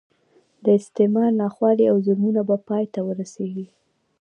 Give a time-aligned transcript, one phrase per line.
[0.63, 3.65] د استعمار ناخوالې او ظلمونه به پای ته ورسېږي.